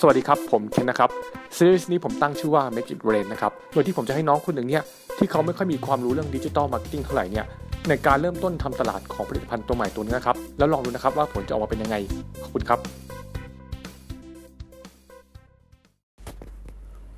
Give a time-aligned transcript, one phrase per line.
[0.00, 1.10] สวัสดีครับ ผมเคนนะครับ
[1.56, 4.82] ซีรีส์นี้ผมตั้งชื่อว่า Make It Rain นะครับ โดยที่ผมจะให้น้องคนหนึ่งเนี่ย
[5.18, 7.46] ที่เขาไม่ค่อยมีความรู้เรื่อง digital marketing เท่าไหร่เนี่ย
[7.88, 11.96] ในการเริ่มต้นทำตลาดของผลิตภัณฑ์ตัวใหม่ตัวนี้นะครับ แล้วลองดูนะครับว่าผลจะออกมาเป็นยังไง
[12.42, 12.78] ขอบคุณครับ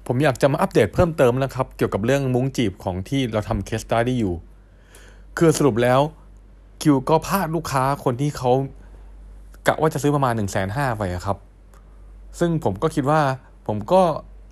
[0.07, 4.35] ผมอยากจะมาอัปเดตเพิ่มเติมนะครับ เกี่ยวกับเรื่องมุ้งจีบของที่เราทำ case study อยู่
[5.39, 6.00] คือสรุปแล้ว
[6.82, 8.50] คิวก็พลาดลูกค้าคนที่เขา
[9.66, 11.47] กะว่าจะซื้อประมาณ1นึ่งแสนห้าไปครับ
[12.38, 13.20] ซึ่งผมก็คิดว่า
[13.66, 14.02] ผมก็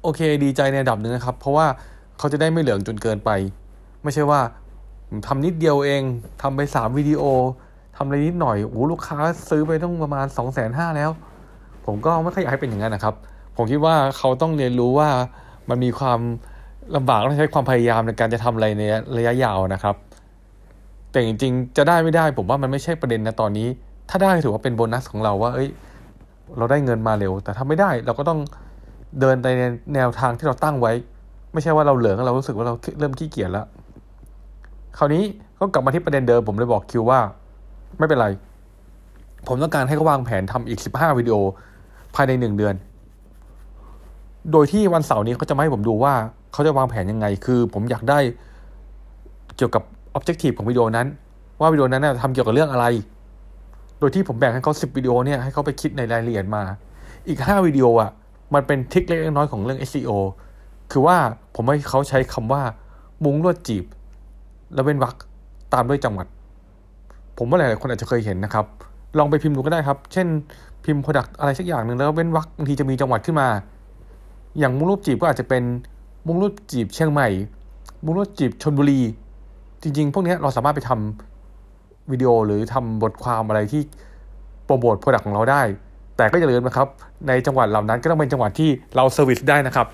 [0.02, 1.66] โอเคดีใจในระดับหนึ่งนะครับ เพราะว่า
[2.18, 3.30] เขาจะได้ไม่เหลืองจนเกินไป
[4.02, 4.40] ไม่ใช่ว่า
[5.08, 6.02] ผมทำนิดเดียวเอง
[6.42, 7.22] ทำไปสามวิดีโอ
[7.96, 9.18] ทำอะไรนิดหน่อยโอ้ลูกค้า
[9.48, 11.10] ซื้อไปต้องประมาณ2องแสนห้าแล้ว
[11.86, 13.14] ผมก็ไม่ค่อยอยากให้เป็นอย่างนั้นนะครับ
[13.56, 15.08] ผมคิดว่าเขาต้องเรียนรู้ว่า
[15.68, 16.20] มันมีความ
[16.96, 18.82] ลำบากต้องใช้ความพยายามในการจะทำอะไรใน
[19.16, 19.94] ระยะยาวนะครับ
[21.10, 23.68] แต่จริงๆจะได้ไม่ได้ผมว่ามันไม่ใช่ประเด็นนะตอนนี้
[24.10, 25.68] ถ้าได้ถือว่าเป็นโบนัสของเราว่า เอ้ย
[26.58, 28.38] เราได้เงินมาเร็ว แต่ถ้าไม่ได้เราก็ต้อง
[29.20, 29.48] เดินใน
[29.94, 30.92] แนวทางที่เราตั้งไว้
[31.52, 33.66] ไม่ใช่ว่าเราเหลืองเรารู้สึกว่าเราเริ่มขี้เกียจแล้ว
[34.98, 35.22] คราวนี้
[35.58, 37.20] ก็กลับมาที่ประเด็นเดิมผมเลยบอกคิวว่า
[37.98, 38.28] ไม่เป็นไร
[39.48, 41.36] ผมต้องการให้เขาวางแผนทำอีกสิบห้าวิดีโอ
[42.14, 42.74] ภายในหนึ่งเดือน
[44.52, 46.14] โดยที่วันเสาร์นี้เขาจะมาให้ผมดูว่า
[46.52, 48.18] เขาจะวางแผนยังไง คือ ผมอยากได้
[49.56, 49.82] เกี่ยวกับ
[50.16, 51.06] objective ของวิดีโอนั้น
[51.60, 52.86] ว่าวิดีโอนั้นทำเกี่ยวกับเรื่องอะไร
[53.98, 56.62] โดยที่ผมแบ่งให้เขา10วิดีโอเนี่ยให้เขาไปคิดในรายละเอียดมา
[57.28, 58.10] อีก 5วิดีโออะ
[58.54, 60.10] มันเป็นทริคเล็กน้อยของเรื่อง SEO
[60.92, 61.16] คือว่า
[61.54, 62.62] ผมให้เขาใช้คำว่า
[63.24, 63.84] มุ้งลวดจีบ
[64.74, 65.14] แล้วเว้นวรรค
[65.74, 66.26] ตามด้วยจังหวัด
[67.38, 68.64] ผมว่าหลายๆคนอาจจะเคยเห็นนะครับ
[69.18, 70.26] ลองไปพิมพ์ดูก็ได้ครับ เช่น
[70.84, 73.48] พิมพ์ product อะไรสักอย่างหนึ่งแล้วเว้นวรรคบางทีจะมีจังหวัดขึ้นมา
[74.58, 75.62] อย่างมุ้งลวดจีบก็อาจจะเป็น
[76.26, 77.28] มุ้งลวดจีบเชียงใหม่
[78.04, 79.00] มุ้งลวดจีบชลบุรี
[79.82, 81.35] จริง ๆ พวกนี้เราสามารถไปทำ
[82.12, 83.82] วิดีโอหรือทำบทความอะไรที่
[84.64, 85.62] โปรโมท product ของเราได้
[86.16, 86.88] แต่ก็อย่าลืมนะครับ
[87.28, 89.86] ในจังหวัดเหล่านั้นก็ต้องเป็นจังหวัดที่เรา service ได้นะครับ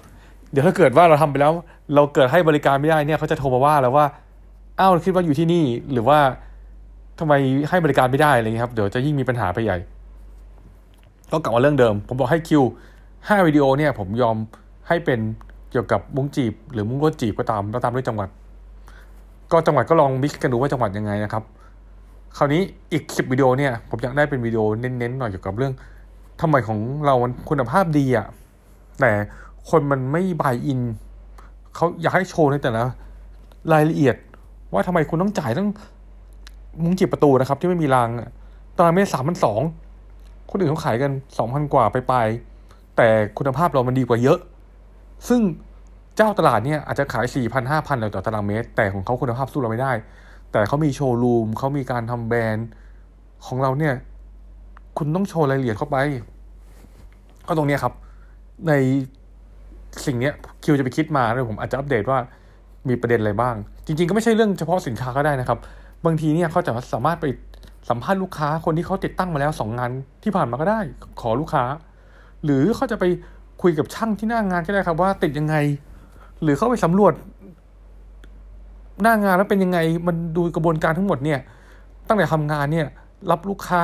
[0.50, 1.52] เดี๋ยวถ้าเกิดว่าเราทำไปแล้ว
[1.94, 4.06] เราเกิดให้บริการไม่ได้เนี่ยเขาจะโทรมาว่าแล้วว่า
[4.78, 6.18] อ้าวคิดว่าอยู่ที่นี่หรือว่า
[7.18, 7.32] ทำไม
[7.68, 9.78] ให้บริการไม่ได้อะไรเงี้ยครับเดี๋ยวจะยิ่งมีปัญหาไปใหญ่
[11.32, 12.62] ก็กลับมาเรื่องเดิม ผมบอกให้คิว
[13.28, 14.36] ห้าวิดีโอเนี่ย ผมยอม
[14.88, 15.20] ให้เป็น
[15.70, 18.28] เกี่ยวกับมุ้งจีบ หรือมุ้งลวดจีบก็ตามแล้วตามด้วยจังหวัด
[19.52, 21.42] ก็จังหวัดก็ลองมิกกันดูว่าจังหวัดยังไงนะครับ
[22.36, 22.62] คราวนี้
[22.92, 25.72] อีกสิบวิดีโอเนี่ยผมอยากได้เป็นวิดีโอเน้นๆหน่อยเกี่ยวกับเรื่อง
[26.40, 28.26] ทำไมของเรามันคุณภาพดีอะ
[29.00, 29.12] แต่
[29.70, 30.80] คนมันไม่บายอิน
[31.74, 32.84] เขาอยากให้โชว์ในแต่ละ
[33.72, 34.16] รายละเอียด
[34.72, 35.68] ว่าทำไมคุณต้องจ่ายตั้ง
[36.82, 38.08] มุ้งจีบประตูนะครับ ที่ไม่มีราง
[38.76, 39.60] ตารางเมตรสามพันสอง
[40.50, 42.14] คนอื่นเขาขายกันสองพันกว่าไปไป
[42.96, 44.38] แต่คุณภาพเรามันดีกว่าเยอะ
[45.28, 45.40] ซึ่ง
[46.16, 49.92] เจ้าตลาดเนี่ยอาจจะขายสี่พันห้าพันต่อตารางเมตร แต่ของเขาคุณภาพสู้เราไม่ได้
[50.52, 52.68] แต่เขามีโชว์รูมเขามีการทำแบรนด์
[53.46, 53.94] ของเราเนี่ย
[54.98, 55.96] คุณต้องโชว์รายละเอียดเข้าไป
[57.46, 57.94] ก็ตรงเนี้ครับ
[58.68, 58.72] ใน
[60.06, 62.18] สิ่งเนี้ยคิวจะไปคิดมาแล้วผมอาจจะอัปเดตว่า
[62.88, 63.54] มีประเด็นอะไรบ้าง
[63.86, 65.58] จริง ๆ ก็ไม่ใช่เรื่องเฉพาะสินค้าก็ได้นะครับ
[66.04, 67.26] บางทีเนี่ยเขาจะสามารถไป
[67.90, 69.90] สัมภาษณ์ลูกค้าคนที่เขาติดตั้งมาแล้วสองงาน
[70.22, 70.80] ที่ผ่านมาก็ได้
[71.20, 71.64] ขอลูกค้า
[72.44, 73.04] หรือเขาจะไป
[73.62, 75.56] คุยกับช่างที่หน้างงานก็ได้ครับว่าติดยังไง
[76.42, 77.12] หรือเขาไปสำรวจ
[79.00, 81.40] หน้างานแล้วเป็นยังไงมันดูกระบวนการทั้งหมดเนี่ย
[82.08, 82.86] ตั้งแต่ทำงานเนี่ย
[83.30, 83.82] รับลูกค้า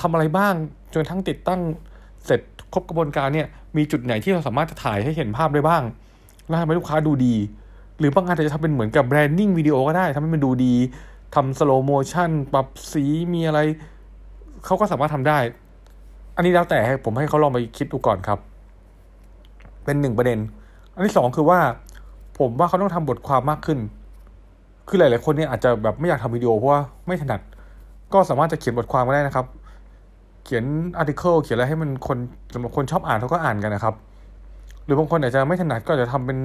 [0.00, 0.54] ทำอะไรบ้าง
[0.94, 1.60] จนทั้งติดตั้ง
[2.24, 2.40] เสร็จ
[2.72, 3.46] ครบกระบวนการเนี่ย
[3.76, 5.82] มีจุดไหนที่เราสามารถจะถ่ายให้เห็นภาพได้บ้าง
[6.46, 7.34] แล้วทำให้ลูกค้าดูดี
[7.98, 10.74] หรือบางงานอาจจะทำเป็นเหมือนกับ branding video ก็ได้ทำให้มันดูดี
[11.34, 13.60] ทำ slow motion ปรับสีมีอะไร
[14.64, 15.38] เขาก็สามารถทำได้
[16.36, 18.38] อันนี้แล้วแต่ผมให้เขาลองไปคิดดูก่อนครับ
[19.84, 20.38] เป็นหนึ่งประเด็น
[20.94, 21.60] อันที่สองคือว่า
[22.38, 23.78] ผมว่าเขาต้องทำบทความมากขึ้น
[24.88, 27.40] คือหลาย ๆ คนเนี่ยอาจจะแบบไม่อยากทำวิดีโอเพราะว่าไม่ถนัด
[28.12, 29.46] ก็สามารถจะเขียนบทความก็ได้นะครับ
[30.44, 30.64] เขียน
[30.98, 32.18] article เขียนอะไรให้มันคน
[32.54, 33.94] สำหรับคนชอบอ่านเขาก็อ่านกันนะครับ
[34.84, 36.38] หรือบางคนอาจจะไม่ถนัดก็จะทำเป็น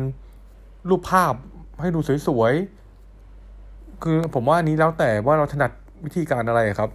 [0.90, 1.34] รูปภาพ
[1.81, 2.54] ให้ดูสวย
[3.30, 5.72] ๆ คือผมว่าอันนี้แล้วแต่ว่าเราถนัด
[6.06, 6.90] วิธีการอะไรครับ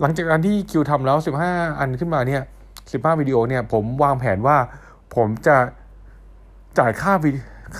[0.00, 2.42] หลังจากการที่คิวทำแล้วสิบห้าอันขึ้นมาเนี่ย
[2.92, 4.56] สิบห้าวิดีโอเนี่ย ผมวางแผนว่า
[5.14, 5.56] ผมจะ
[6.78, 7.30] จ่ายค่าวิ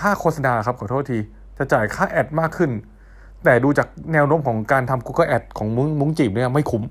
[0.00, 1.18] ค่าโฆษณาครับขอโทษที
[1.58, 2.70] จะจ่ายค่า ad มากขึ้น
[3.44, 6.82] แต่ดูจากแนวโน้มของการทำ Google Ad ของมุ้งมุ้งจีบเนี่ยไม่คุ้ม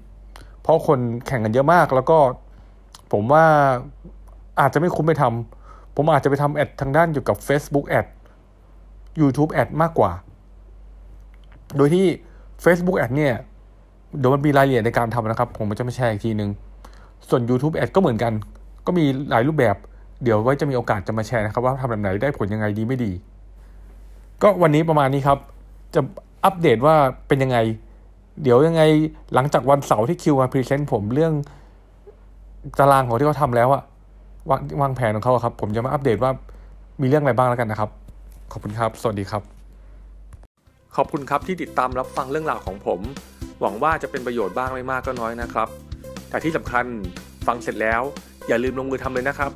[0.61, 2.17] เพราะคนแข่งกันเยอะมาก แล้วก็
[3.11, 3.45] ผมว่า
[4.59, 8.07] อาจจะไม่คุ้มไปทำ ผมอาจจะไปทำแอดทางด้านเกี่ยวกับ Facebook Ad
[9.19, 10.11] YouTube Ad มากกว่า
[11.77, 12.05] โดยที่
[12.63, 13.33] Facebook Ad เนี่ย
[14.17, 16.49] เดี๋ยวมันมีรายละเอียดในการทำนะครับ ผมจะมาแชร์อีกทีนึง
[17.29, 18.33] ส่วน YouTube Ad ก็เหมือนกัน
[18.85, 19.75] ก็มีหลายรูปแบบ
[20.23, 23.11] เดี๋ยวไว้จะมีโอกาสจะมาแชร์นะครับ ว่าทำแบบไหนได้ผลยังไงดีไม่ดี
[24.43, 25.37] ก็วันนี้ประมาณนี้ครับ
[25.95, 26.01] จะ
[26.45, 26.95] อัปเดตว่า
[27.27, 27.57] เป็นยังไง
[28.43, 28.81] เดี๋ยวยังไง
[29.33, 31.33] หลังจากวันเสาร์ที่คิวมา present ผมเรื่อง
[32.79, 33.83] ตารางของที่เขาทำแล้วอะ
[34.49, 36.31] วางวางแผนของเขาครับ ผมจะมาอัปเดตว่า
[37.01, 37.89] มีเรื่องอะไรบ้างแล้วกันนะครับ
[38.51, 39.41] ขอบคุณครับ สวัสดีครับ
[40.95, 42.99] ขอบคุณครับที่ติดตามรับฟังเรื่องราวของผม
[43.61, 45.67] หวังว่าจะเป็นประโยชน์บ้างไม่มากก็น้อยนะครับ
[46.29, 46.85] แต่ที่สำคัญ
[47.47, 48.01] ฟังเสร็จแล้ว
[48.47, 49.51] อย่าลืมลงมือทำเลยนะครับ